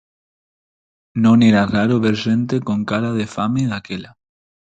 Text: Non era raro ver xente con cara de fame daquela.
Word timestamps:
Non 1.23 1.37
era 1.49 1.61
raro 1.75 1.95
ver 2.05 2.17
xente 2.25 2.55
con 2.67 2.79
cara 2.89 3.11
de 3.19 3.25
fame 3.35 3.61
daquela. 3.71 4.11